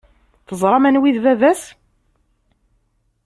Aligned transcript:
Teẓram 0.47 0.85
anwa 0.89 1.05
i 1.09 1.11
d 1.15 1.17
baba-s? 1.23 1.61